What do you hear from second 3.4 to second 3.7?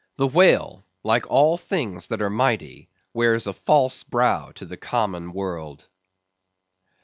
a